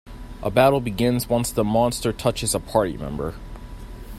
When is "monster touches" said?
1.63-2.55